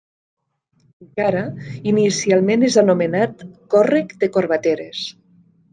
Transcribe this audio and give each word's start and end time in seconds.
Encara, 1.05 1.43
inicialment 1.93 2.67
és 2.71 2.81
anomenat 2.85 3.47
Còrrec 3.75 4.21
de 4.25 4.35
Corbateres. 4.39 5.09